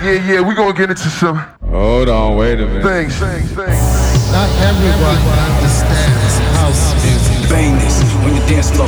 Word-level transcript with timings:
Yeah, 0.00 0.12
yeah, 0.12 0.40
we 0.40 0.54
gonna 0.54 0.72
get 0.72 0.90
into 0.90 1.10
some. 1.10 1.38
Hold 1.70 2.08
on, 2.08 2.36
wait 2.36 2.60
a 2.60 2.66
minute. 2.66 2.84
Things, 2.84 3.16
things, 3.16 3.50
things. 3.50 4.30
Not 4.30 4.48
everyone 4.62 5.18
understands 5.42 6.38
house 6.54 6.94
music. 7.02 7.50
Bang 7.50 7.74
this 7.80 8.00
on 8.22 8.32
your 8.32 8.46
dance 8.46 8.70
floor. 8.70 8.86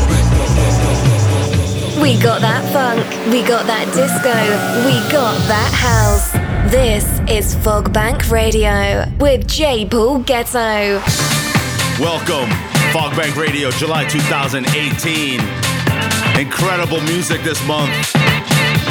We 2.01 2.17
got 2.23 2.41
that 2.43 2.63
funk, 2.73 3.05
we 3.33 3.43
got 3.43 3.67
that 3.67 3.87
disco, 3.93 4.31
we 4.87 5.01
got 5.11 5.37
that 5.49 5.73
house. 5.75 6.31
This 6.71 7.05
is 7.29 7.57
Fogbank 7.57 8.31
Radio 8.31 9.05
with 9.19 9.49
J. 9.49 9.87
Paul 9.87 10.21
Getto. 10.21 11.01
Welcome, 11.99 12.49
Fogbank 12.93 13.35
Radio, 13.35 13.73
July 13.73 14.05
2018. 14.05 15.41
Incredible 16.41 17.01
music 17.01 17.43
this 17.43 17.61
month. 17.67 17.91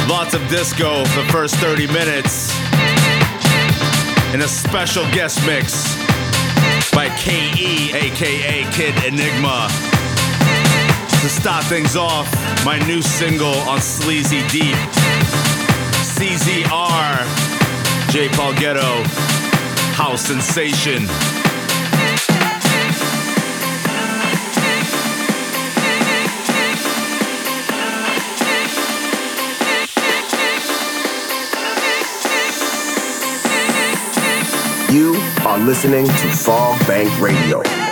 Lots 0.08 0.34
of 0.34 0.46
disco 0.48 1.04
for 1.04 1.22
the 1.22 1.28
first 1.32 1.56
30 1.56 1.86
minutes. 1.88 2.50
And 4.32 4.42
a 4.42 4.48
special 4.48 5.04
guest 5.12 5.44
mix 5.46 5.96
by 6.92 7.08
KE, 7.16 7.92
aka 7.94 8.64
Kid 8.72 8.94
Enigma. 9.04 9.68
To 11.20 11.28
start 11.28 11.64
things 11.64 11.96
off, 11.96 12.28
my 12.64 12.78
new 12.86 13.02
single 13.02 13.54
on 13.68 13.80
Sleazy 13.80 14.46
Deep. 14.48 14.76
CZR, 16.16 17.24
J. 18.10 18.28
Paul 18.30 18.52
Getto, 18.54 19.02
House 19.94 20.22
Sensation. 20.22 21.39
You 34.90 35.14
are 35.46 35.56
listening 35.56 36.04
to 36.04 36.12
Fogbank 36.12 37.20
Radio. 37.20 37.89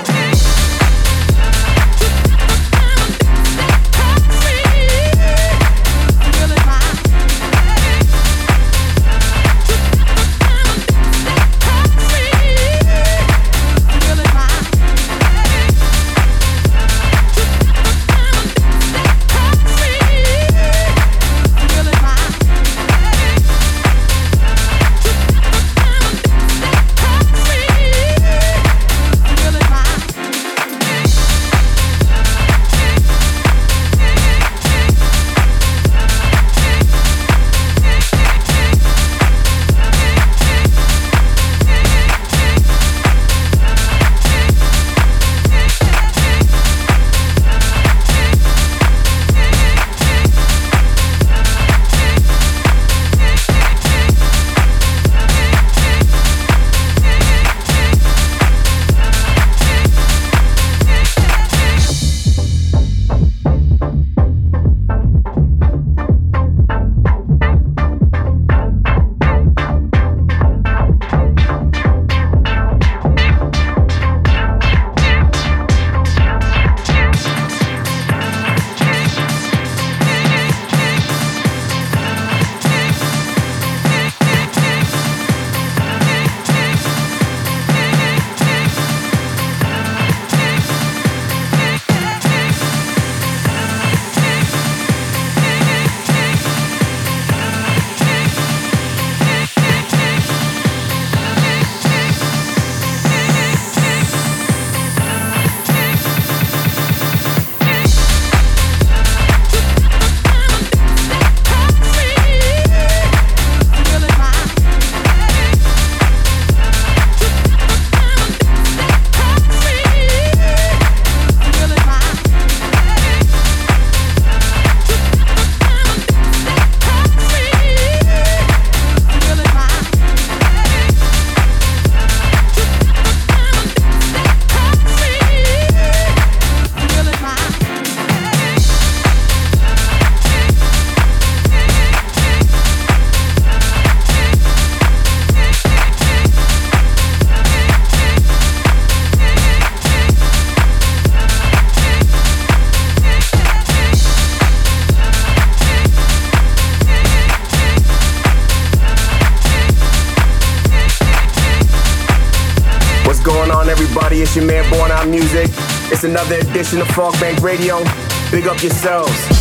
Going 163.28 163.50
on, 163.50 163.68
everybody? 163.68 164.22
It's 164.22 164.34
your 164.34 164.46
man 164.46 164.64
Born 164.70 164.90
Out 164.90 165.06
Music. 165.06 165.50
It's 165.92 166.02
another 166.02 166.36
edition 166.36 166.80
of 166.80 166.88
Fogbank 166.88 167.42
Radio. 167.42 167.84
Big 168.30 168.46
up 168.46 168.62
yourselves. 168.62 169.37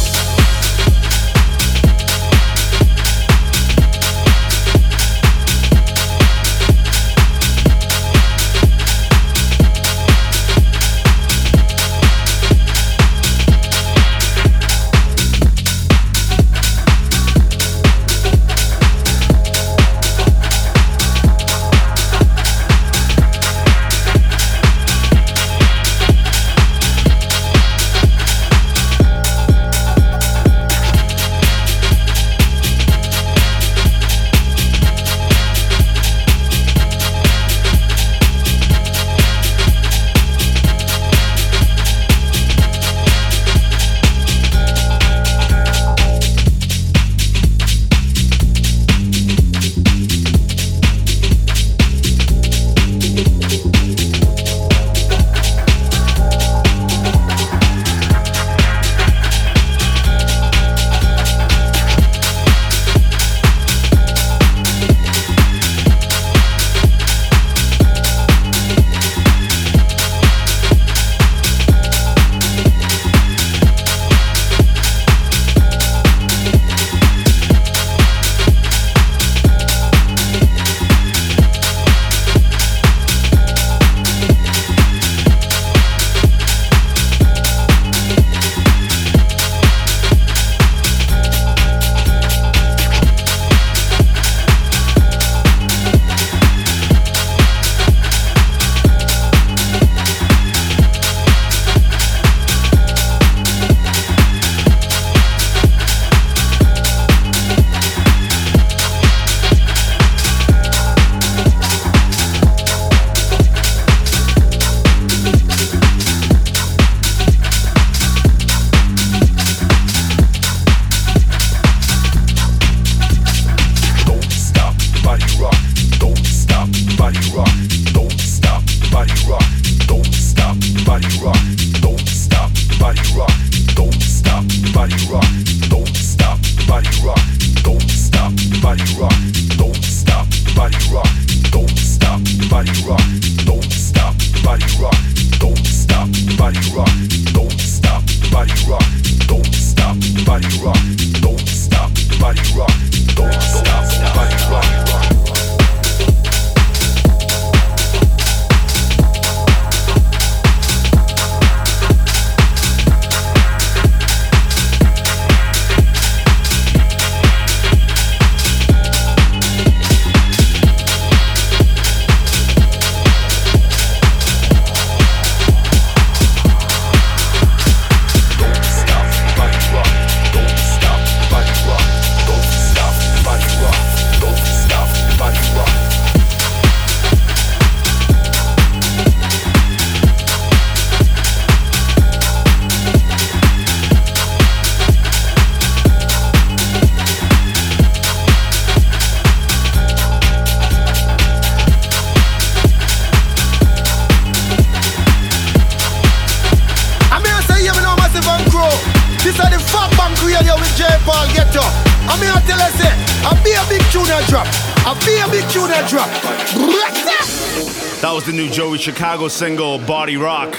Chicago 218.77 219.27
single 219.27 219.79
Body 219.79 220.17
Rock, 220.17 220.55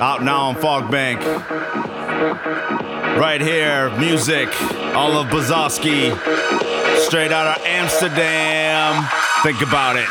out 0.00 0.22
now 0.22 0.48
on 0.48 0.54
Fogbank. 0.56 1.20
Right 3.18 3.40
here, 3.40 3.90
Mvzzik, 3.90 4.50
all 4.94 5.18
of 5.18 5.28
Bazowski, 5.28 6.16
straight 6.98 7.32
out 7.32 7.58
of 7.58 7.64
Amsterdam. 7.66 9.08
Think 9.42 9.62
about 9.62 9.96
it. 9.96 10.08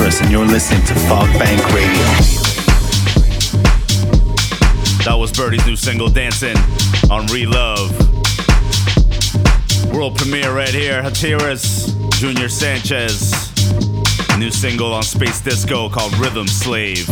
This 0.00 0.20
and 0.20 0.30
you're 0.30 0.44
listening 0.44 0.84
to 0.86 0.94
Fog 1.08 1.32
Bank 1.38 1.64
Radio. 1.72 2.04
That 5.04 5.14
was 5.16 5.30
Birdee's 5.30 5.64
new 5.66 5.76
single, 5.76 6.08
Dancing 6.08 6.56
on 7.12 7.28
Relove. 7.28 7.92
World 9.94 10.16
premiere 10.16 10.52
right 10.52 10.74
here. 10.74 11.00
Hatiras, 11.00 11.94
Junior 12.14 12.48
Sanchez. 12.48 13.30
New 14.36 14.50
single 14.50 14.92
on 14.92 15.04
Spacedisco 15.04 15.92
called 15.92 16.18
Rhythm 16.18 16.48
Slave. 16.48 17.08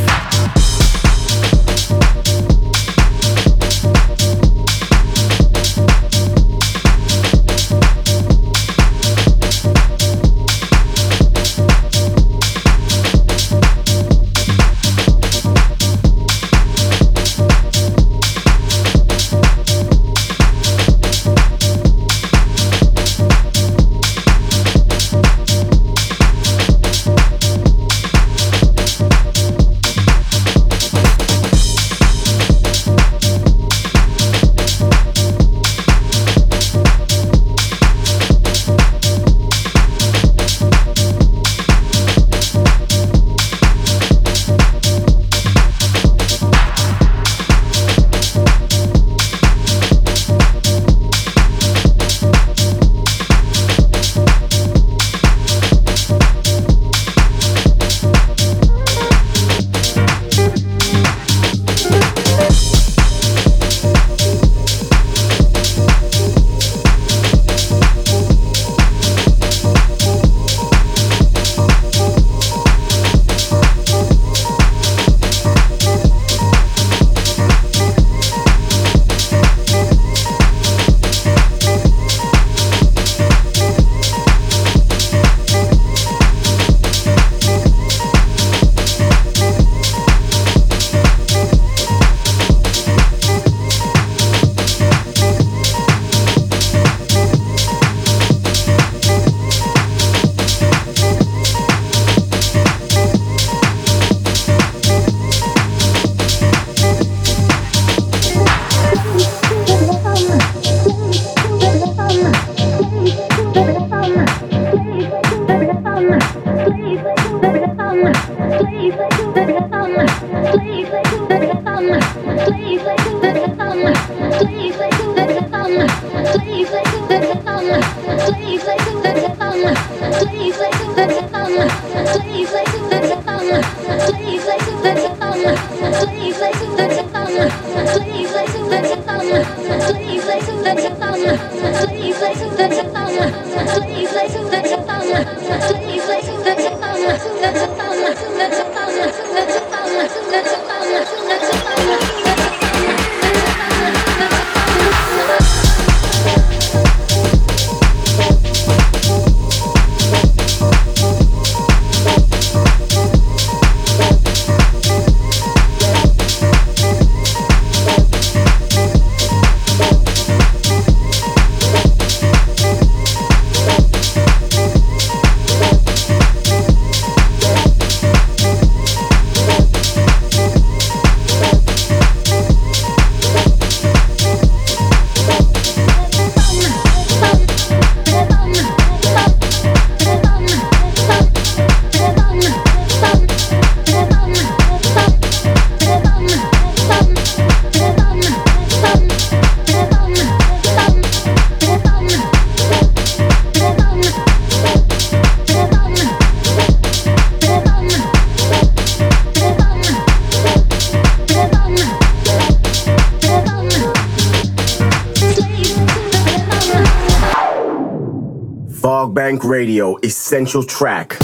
Essential 220.32 220.62
Track. 220.62 221.18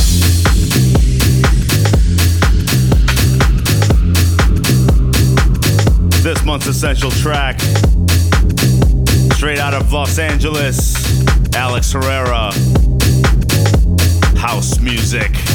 This 6.22 6.44
month's 6.44 6.66
Essential 6.66 7.10
Track, 7.10 7.58
straight 9.32 9.60
out 9.60 9.72
of 9.72 9.94
Los 9.94 10.18
Angeles, 10.18 10.94
Alex 11.54 11.90
Herrera, 11.92 12.52
House 14.36 14.78
Music. 14.78 15.47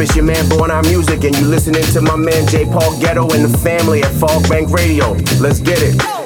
It's 0.00 0.16
your 0.16 0.24
man 0.24 0.48
Born 0.48 0.70
Our 0.70 0.82
Music, 0.84 1.24
and 1.24 1.36
you 1.36 1.44
listening 1.46 1.82
to 1.92 2.00
my 2.00 2.16
man 2.16 2.46
J. 2.46 2.64
Paul 2.64 2.92
Getto 3.00 3.34
and 3.34 3.44
the 3.44 3.58
family 3.58 4.02
at 4.02 4.10
Fogbank 4.12 4.72
Radio. 4.72 5.12
Let's 5.40 5.60
get 5.60 5.78
it. 5.82 6.19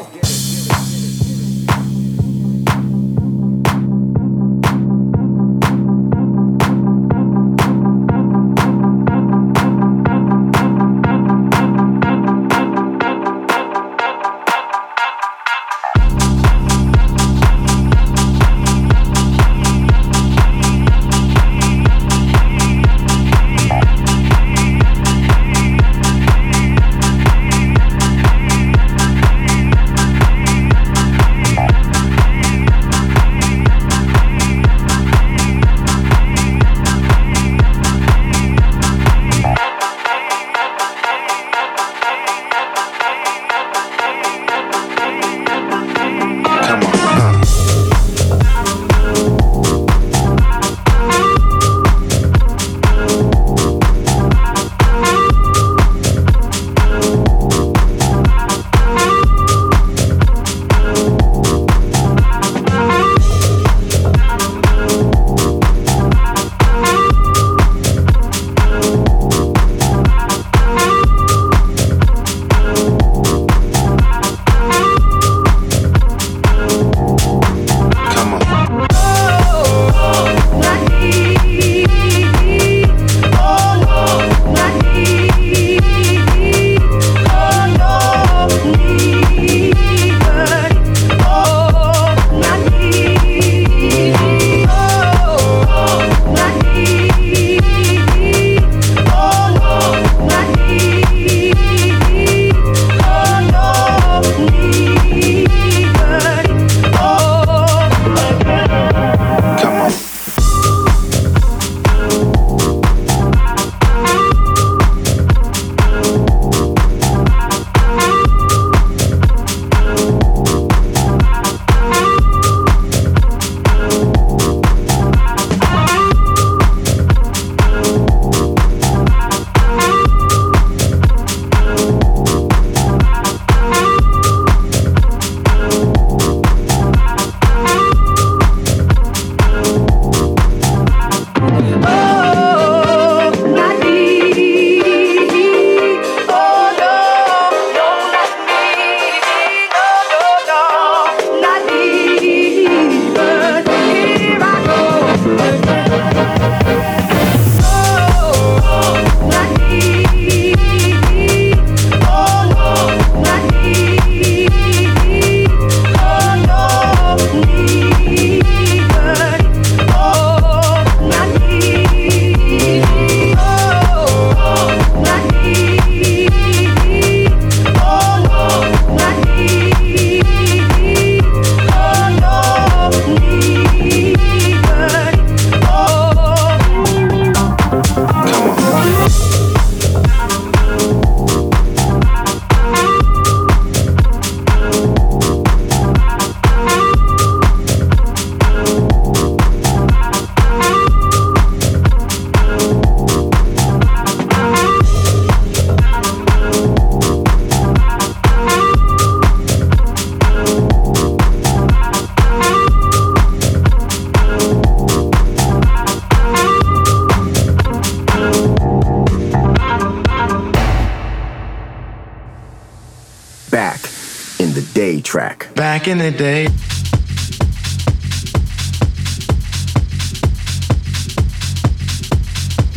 The 225.99 226.11
day. 226.11 226.47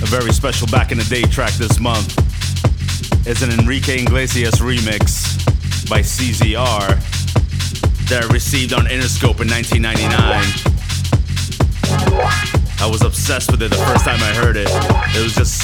A 0.01 0.05
very 0.05 0.31
special 0.33 0.67
back 0.67 0.91
in 0.91 0.97
the 0.97 1.05
day 1.05 1.23
track 1.23 1.53
this 1.53 1.79
month 1.79 2.17
is 3.27 3.41
an 3.41 3.51
Enrique 3.51 4.01
Iglesias 4.01 4.59
remix 4.59 5.37
by 5.89 6.01
CZR 6.01 6.97
that 8.09 8.23
I 8.23 8.33
received 8.33 8.73
on 8.73 8.85
Interscope 8.85 9.41
in 9.41 9.49
1999. 9.49 10.77
I 12.79 12.87
was 12.89 13.01
obsessed 13.01 13.51
with 13.51 13.61
it 13.63 13.69
the 13.69 13.77
first 13.77 14.05
time 14.05 14.19
I 14.21 14.33
heard 14.33 14.57
it. 14.57 14.69
It 15.15 15.23
was 15.23 15.33
just 15.33 15.61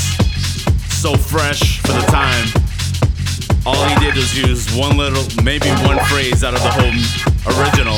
so 1.02 1.16
fresh 1.16 1.80
for 1.82 1.94
the 1.94 2.06
time. 2.08 2.48
All 3.66 3.82
he 3.88 3.96
did 3.96 4.16
was 4.16 4.38
use 4.38 4.76
one 4.76 4.98
little, 4.98 5.24
maybe 5.42 5.70
one 5.88 5.98
phrase 6.06 6.44
out 6.44 6.54
of 6.54 6.62
the 6.64 6.72
whole 6.72 6.92
original. 7.48 7.98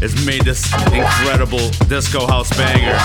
It's 0.00 0.24
made 0.24 0.42
this 0.42 0.72
incredible 0.92 1.70
disco 1.88 2.26
house 2.26 2.50
banger. 2.56 2.98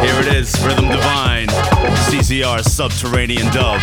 Here 0.00 0.20
it 0.20 0.34
is, 0.34 0.54
Rhythm 0.64 0.88
Divine, 0.88 1.48
CZR 2.08 2.62
Subterranean 2.64 3.52
Dub. 3.52 3.80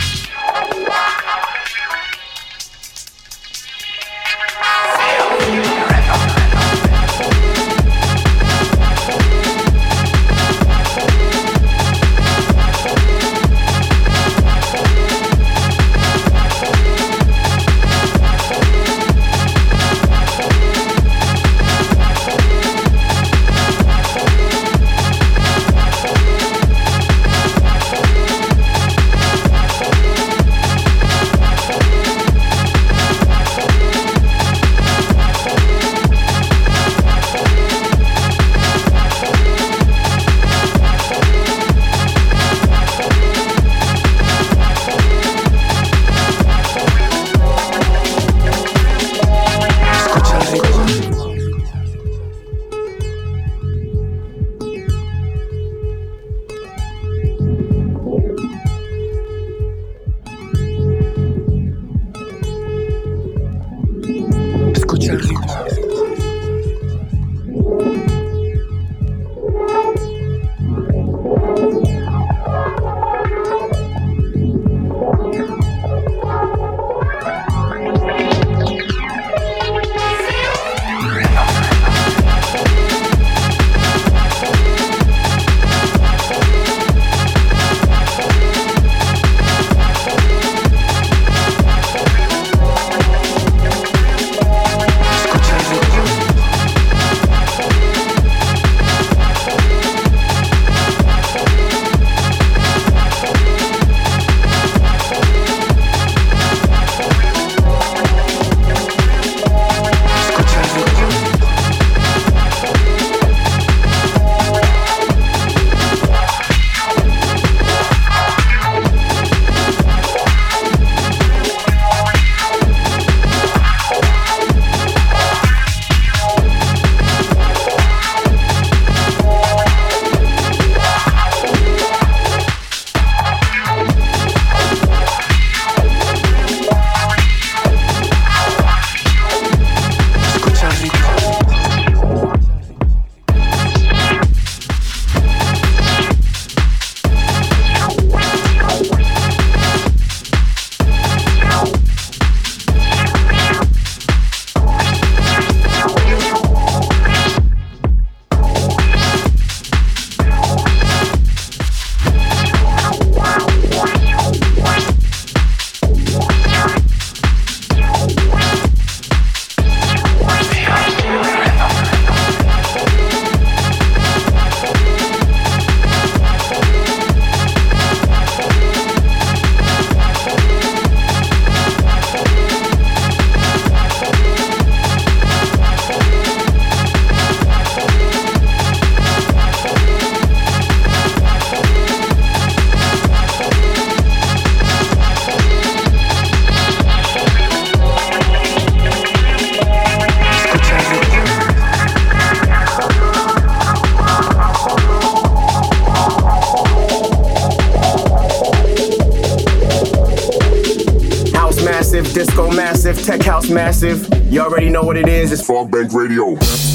Bank 215.64 215.94
Radio. 215.94 216.75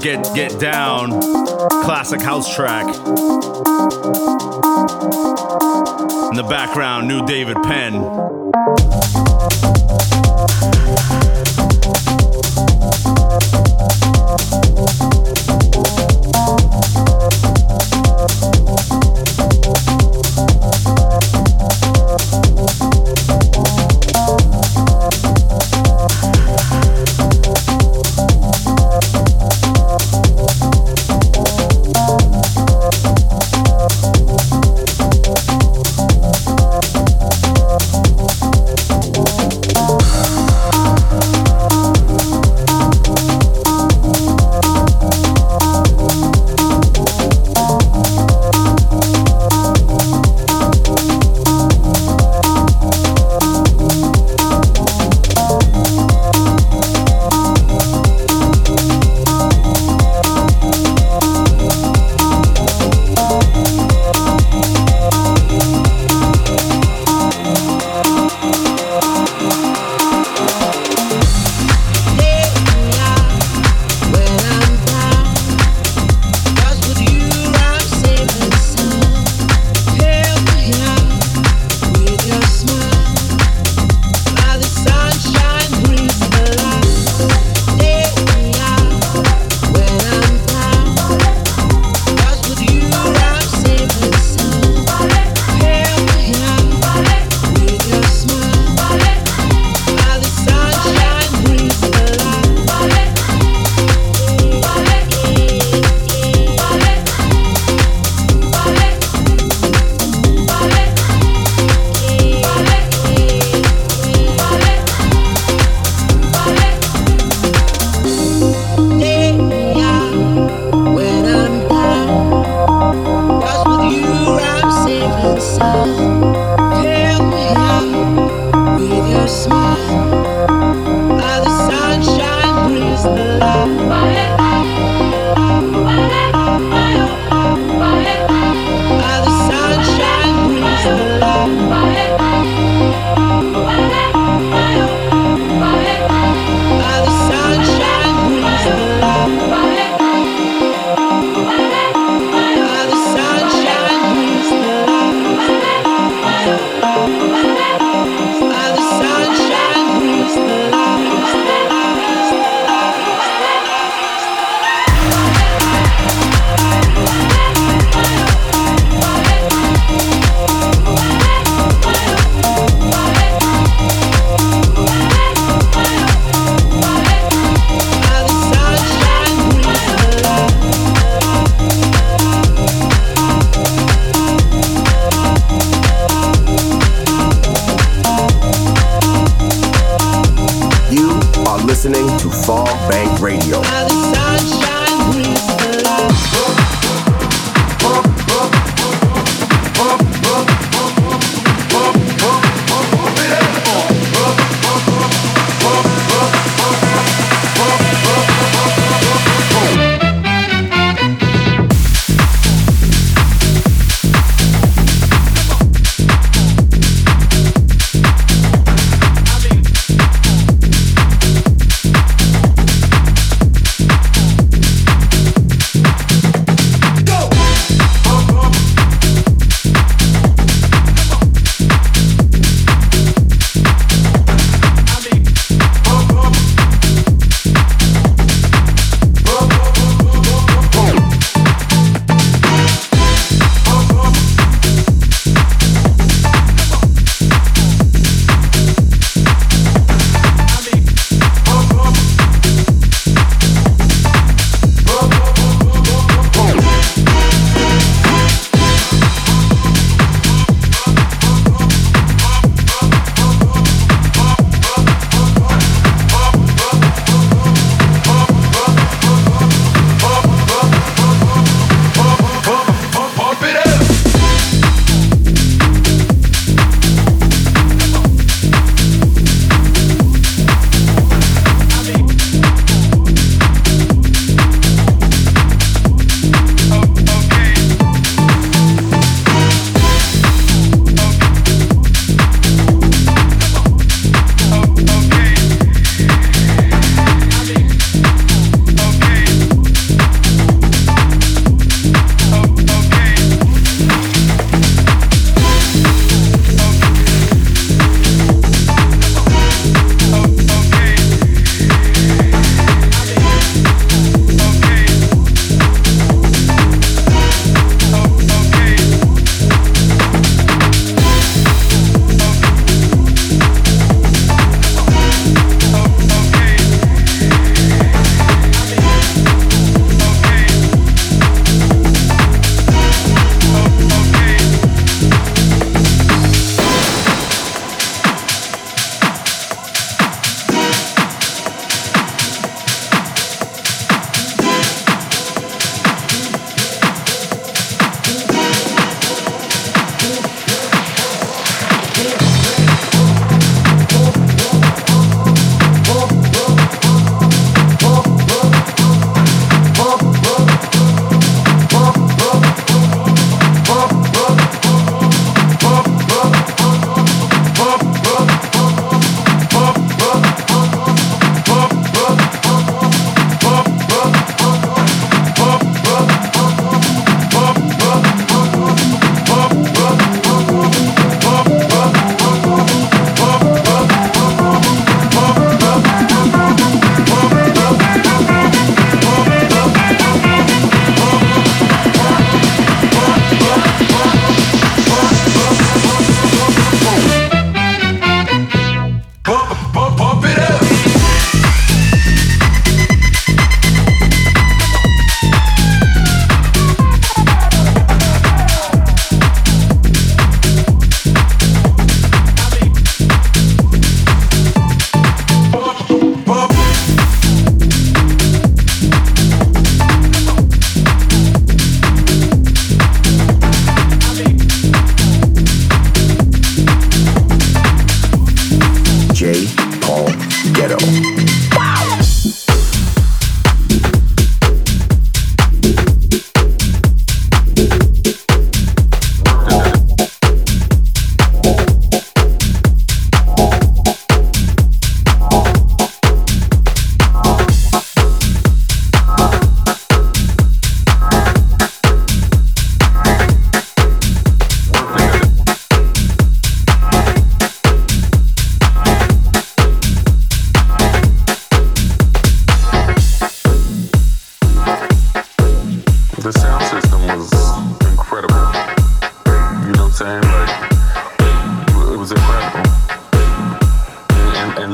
Get 0.00 0.34
Get 0.34 0.58
Down 0.58 1.10
classic 1.84 2.22
house 2.22 2.54
track. 2.54 2.86
In 2.86 2.94
the 6.36 6.46
background, 6.48 7.06
new 7.06 7.26
David 7.26 7.56
Penn. 7.62 7.79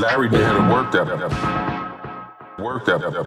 Larry 0.06 0.28
didn't 0.28 0.68
work 0.68 0.92
that. 0.92 1.08
Work 2.60 2.84
that. 2.84 3.26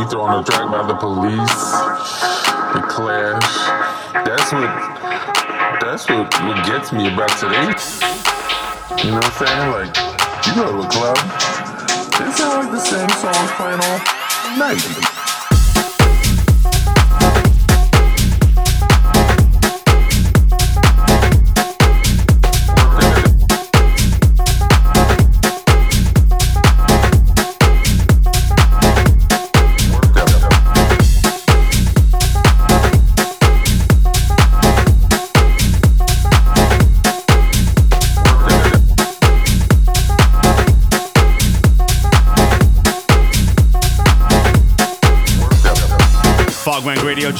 you 0.00 0.08
throw 0.08 0.22
on 0.22 0.40
a 0.40 0.44
track 0.44 0.70
by 0.70 0.86
the 0.86 0.94
police. 0.94 1.60
The 2.72 2.80
clash. 2.88 3.44
That's 4.24 4.52
what 4.52 4.70
that's 5.80 6.08
what, 6.08 6.32
what 6.44 6.64
gets 6.64 6.92
me 6.92 7.12
about 7.12 7.30
today. 7.36 7.68
You 9.02 9.10
know 9.10 9.16
what 9.16 9.26
I'm 9.26 9.46
saying? 9.46 9.70
Like, 9.76 9.96
you 10.46 10.54
go 10.54 10.72
to 10.72 10.86
a 10.86 10.90
club, 10.90 11.16
it 11.16 12.32
sounds 12.32 12.64
like 12.64 12.72
the 12.72 12.80
same 12.80 13.08
songs 13.08 13.50
playing 13.52 13.80
all 13.80 13.98
night. 14.56 15.19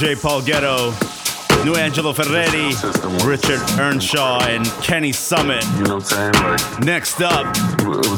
DJ 0.01 0.22
Paul 0.22 0.40
Getto, 0.40 0.94
New 1.62 1.74
Angelo 1.74 2.14
Ferreri, 2.14 2.72
Richard 3.26 3.61
Earnshaw, 3.78 4.40
and 4.44 4.64
Kenny 4.82 5.12
Summit. 5.12 5.62
You 5.76 5.84
know 5.84 5.96
what 5.96 6.12
I'm 6.14 6.32
saying? 6.32 6.32
Like, 6.32 6.80
Next 6.80 7.20
up, 7.20 7.55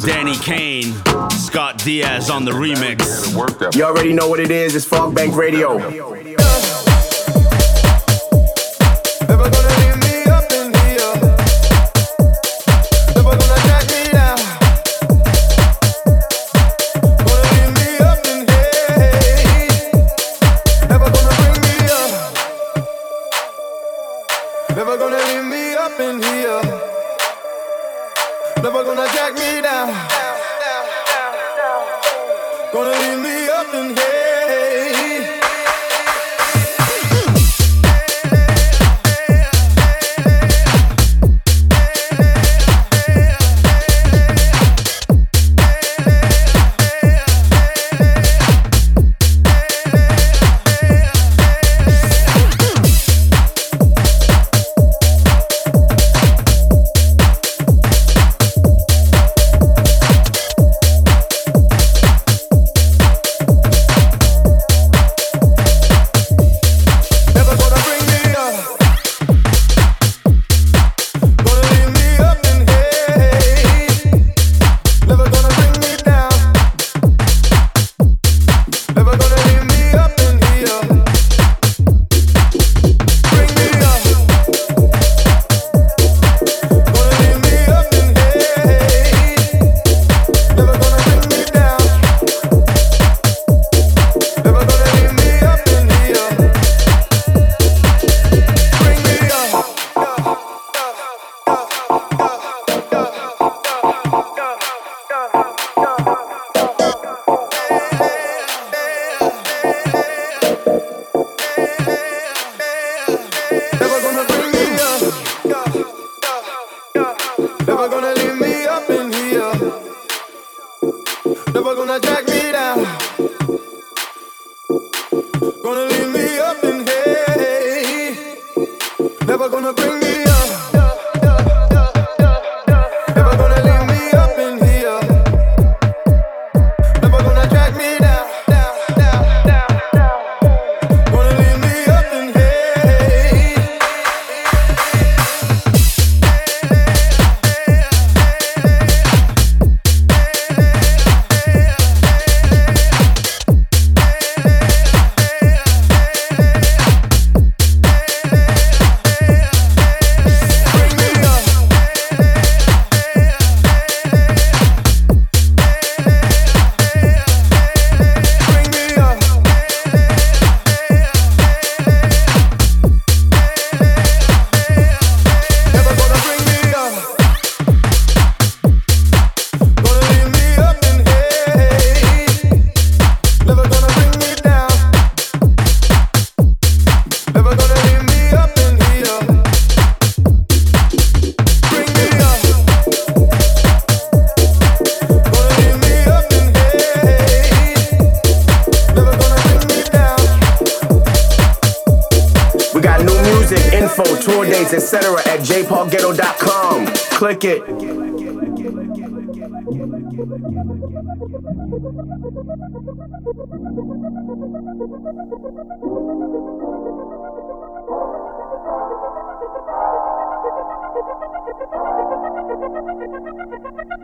Danny 0.05 0.37
Kane, 0.37 0.95
Scott 1.31 1.79
Diaz 1.79 2.31
on 2.31 2.45
the 2.45 2.53
remix. 2.53 3.75
You 3.75 3.83
already 3.83 4.13
know 4.13 4.29
what 4.29 4.39
it 4.39 4.53
is. 4.53 4.77
It's 4.77 4.87
Fogbank 4.87 5.35
Radio. 5.35 6.42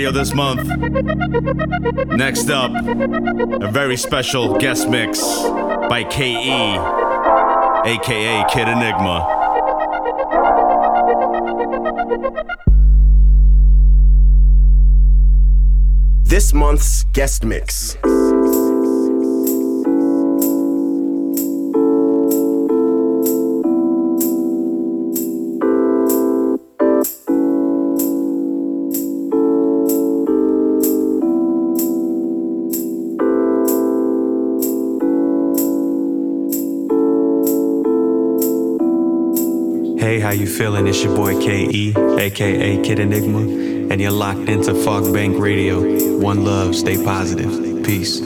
Radio 0.00 0.12
this 0.12 0.32
month. 0.32 0.66
Next 2.16 2.48
up, 2.48 2.70
a 2.72 3.70
very 3.70 3.98
special 3.98 4.56
guest 4.56 4.88
mix 4.88 5.20
by 5.90 6.04
KE, 6.04 6.78
aka 7.84 8.44
Kid 8.50 8.68
Enigma. 8.68 9.36
This 16.22 16.54
month's 16.54 17.04
guest 17.12 17.44
mix. 17.44 17.98
how 40.30 40.36
you 40.36 40.46
feeling? 40.46 40.86
It's 40.86 41.02
your 41.02 41.16
boy 41.16 41.40
KE, 41.40 41.92
aka 41.96 42.82
Kid 42.84 43.00
Enigma, 43.00 43.40
and 43.90 44.00
you're 44.00 44.12
locked 44.12 44.48
into 44.48 44.70
Fogbank 44.70 45.40
Radio. 45.40 45.80
One 46.18 46.44
love, 46.44 46.76
stay 46.76 47.02
positive. 47.02 47.82
Peace. 47.84 48.20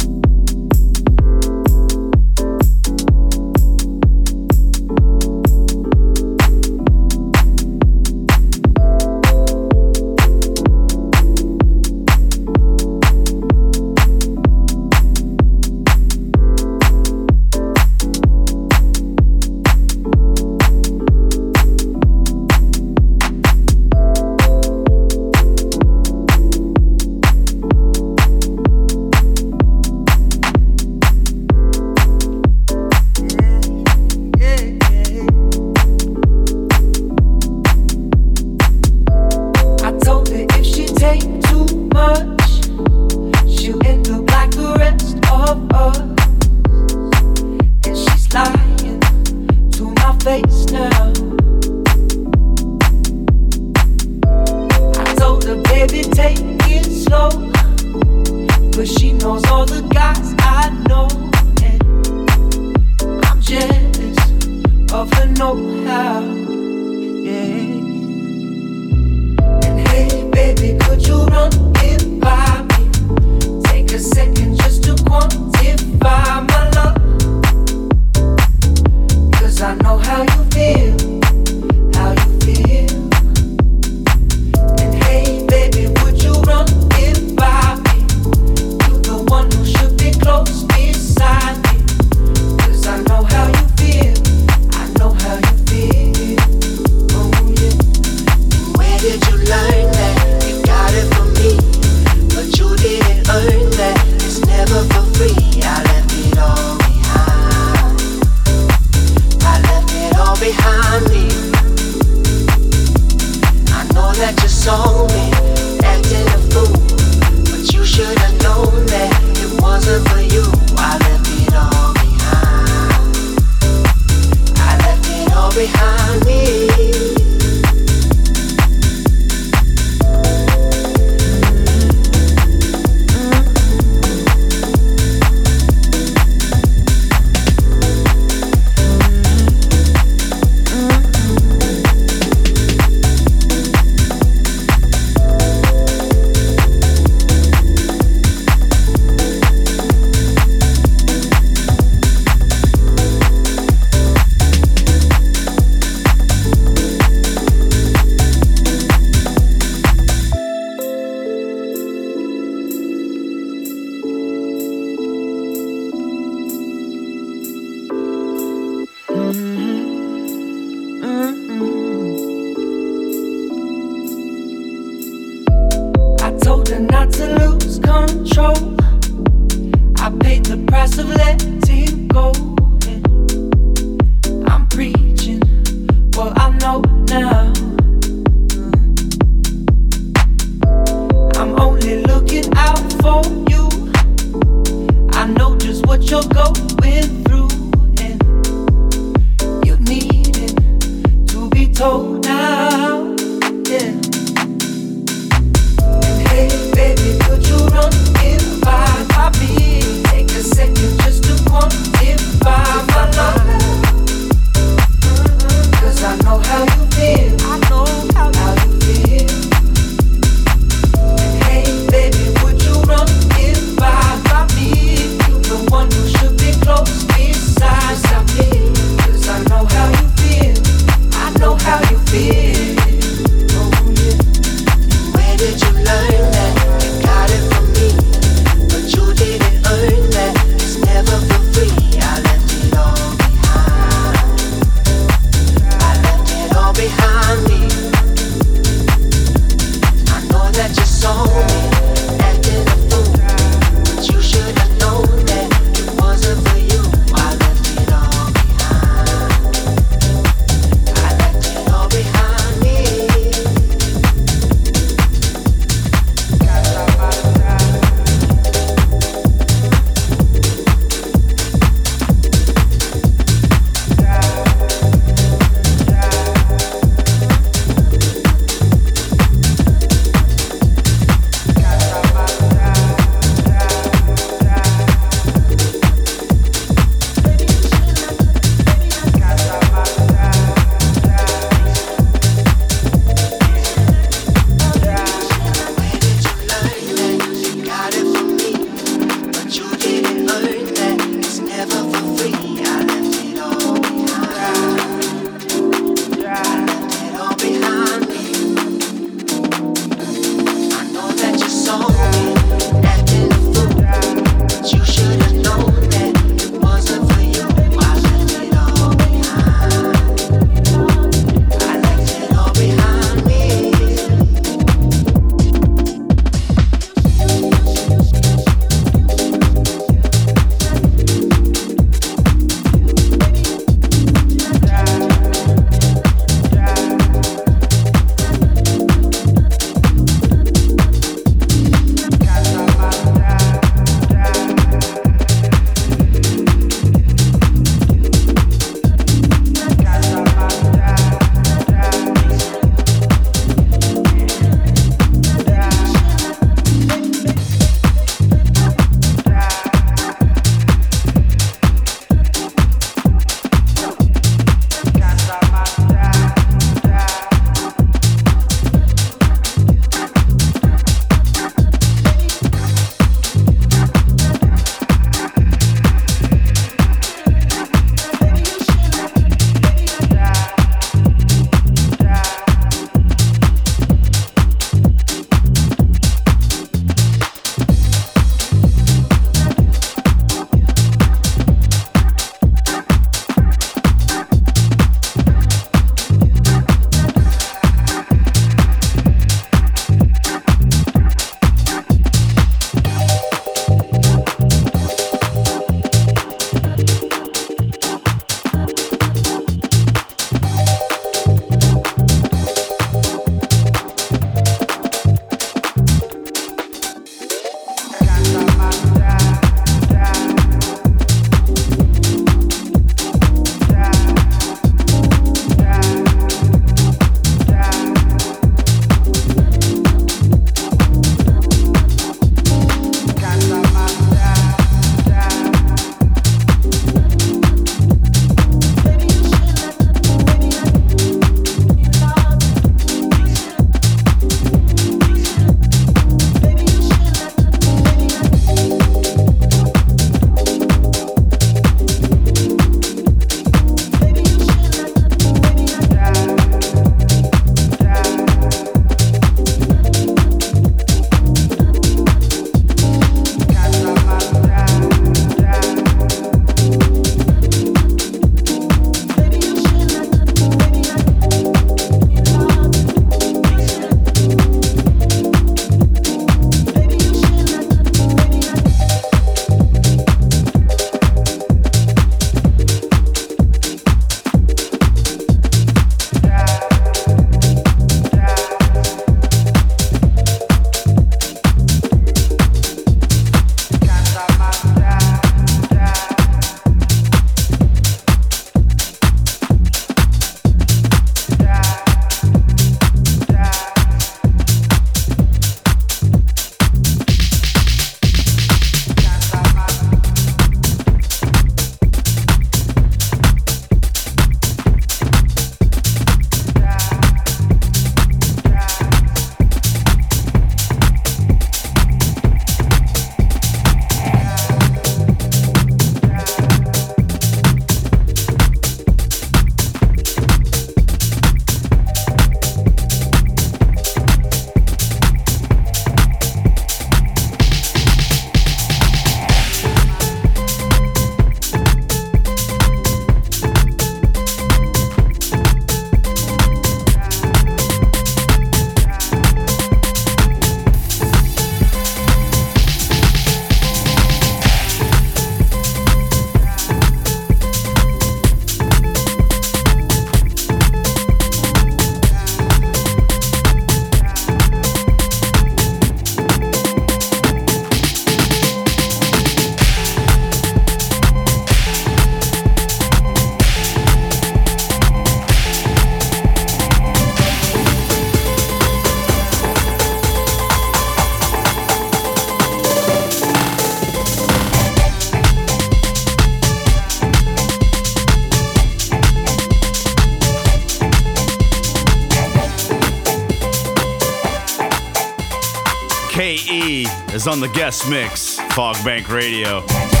Is 597.21 597.27
on 597.27 597.39
the 597.39 597.49
guest 597.49 597.87
mix, 597.87 598.39
Fogbank 598.39 599.07
Radio. 599.07 600.00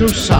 Journey 0.00 0.16
into 0.16 0.39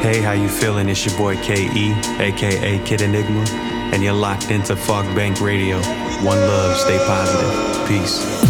Hey, 0.00 0.20
how 0.22 0.30
you 0.30 0.48
feeling? 0.48 0.88
It's 0.88 1.04
your 1.04 1.18
boy 1.18 1.34
KE, 1.42 1.92
aka 2.20 2.78
Kid 2.84 3.00
Enigma, 3.00 3.44
and 3.92 4.00
you're 4.00 4.12
locked 4.12 4.50
into 4.50 4.76
Fog 4.76 5.04
Bank 5.16 5.40
Radio. 5.40 5.78
One 6.22 6.38
love, 6.38 6.76
stay 6.76 6.98
positive. 7.04 7.88
Peace. 7.88 8.47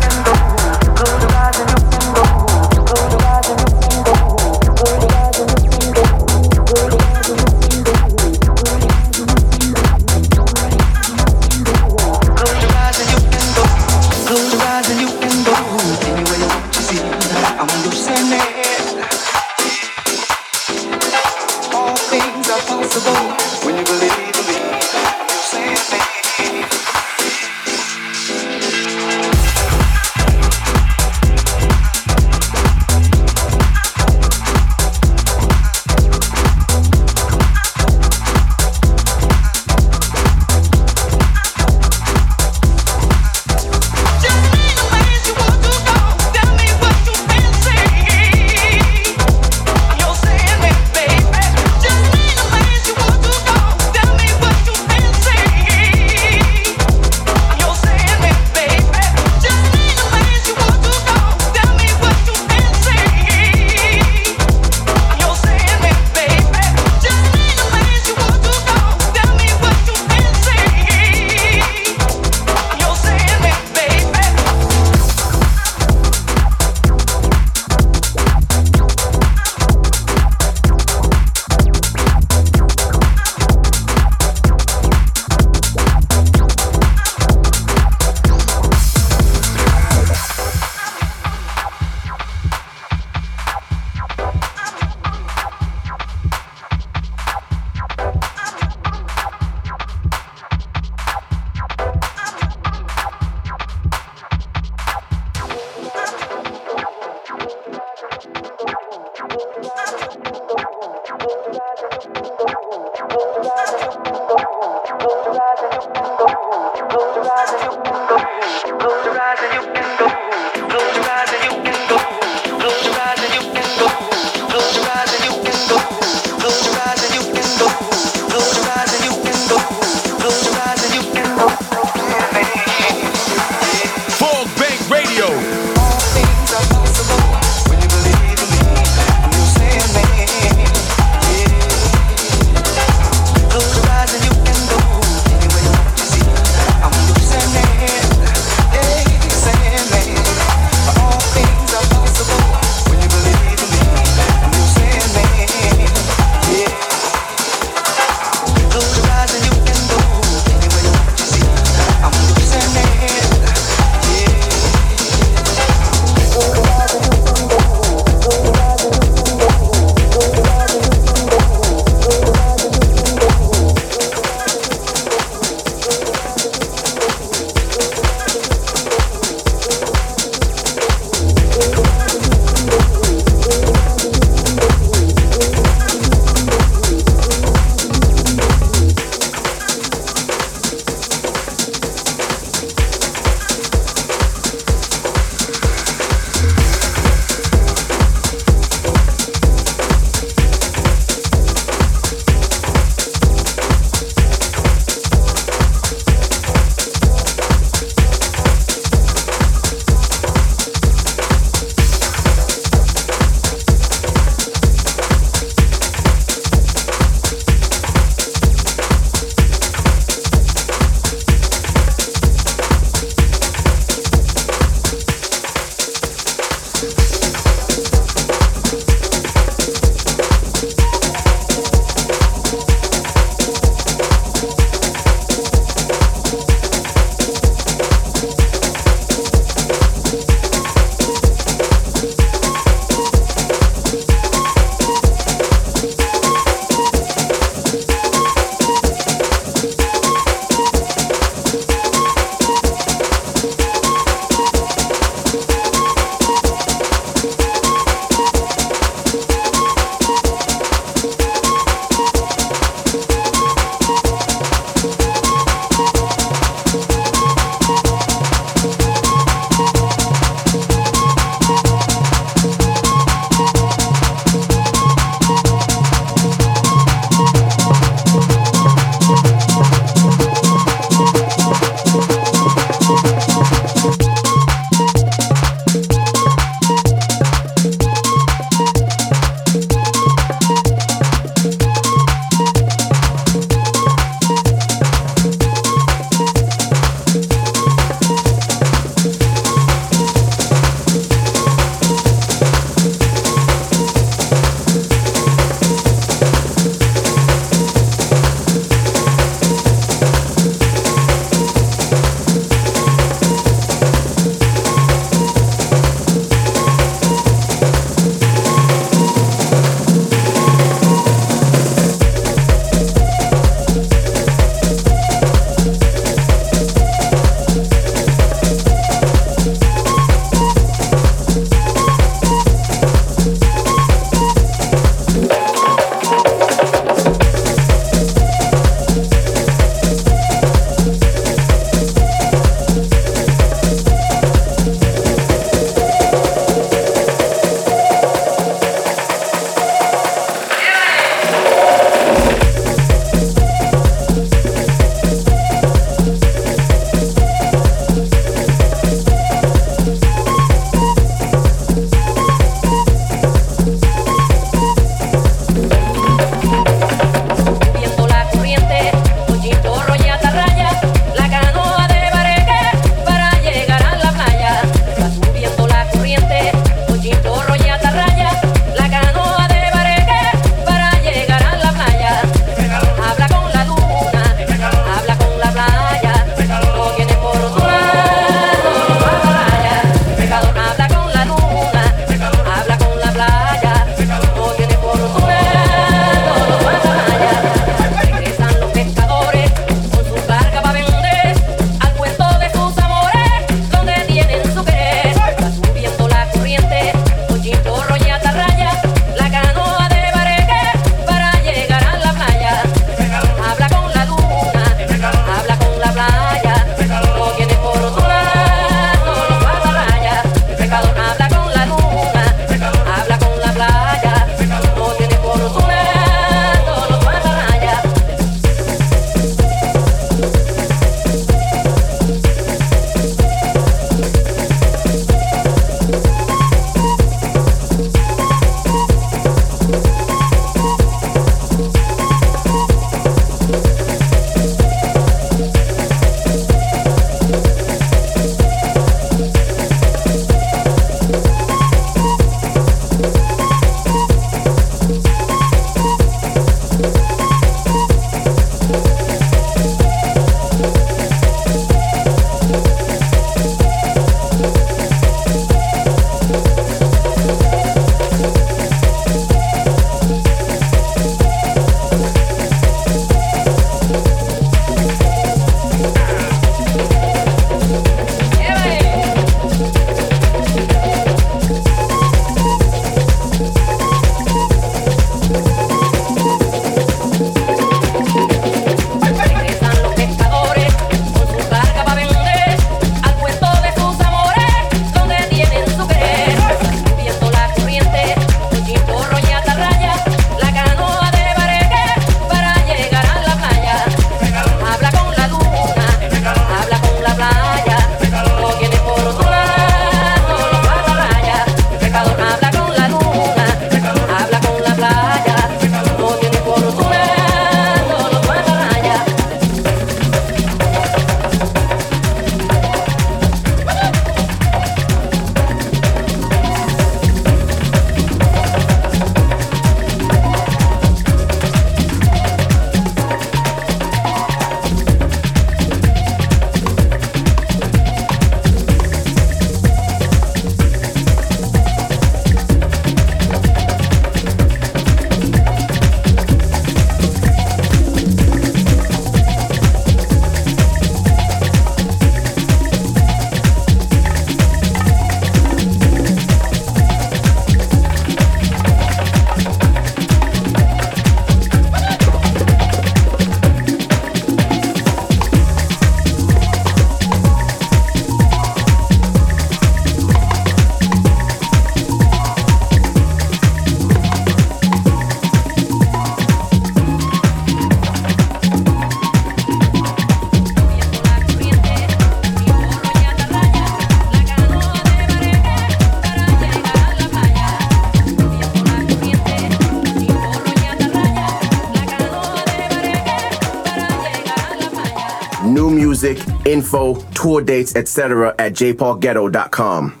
Info, 596.51 596.95
tour 597.13 597.41
dates, 597.41 597.75
etc. 597.75 598.35
at 598.37 598.53
jpaulgetto.com. 598.53 600.00